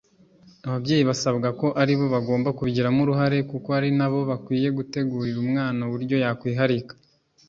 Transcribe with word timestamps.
Ababyeyi 0.67 1.03
basabwa 1.09 1.47
ko 1.59 1.67
ari 1.81 1.93
bo 1.99 2.05
bagomba 2.15 2.55
kubigiramo 2.57 2.99
uruhare 3.05 3.37
kuko 3.51 3.67
ari 3.77 3.89
na 3.97 4.07
bo 4.11 4.19
bakwiye 4.29 4.67
gutegurira 4.77 5.37
umwana 5.45 5.79
uburyo 5.87 6.15
yakwiharika 6.23 6.93